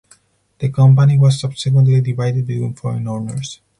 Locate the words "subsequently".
1.39-2.01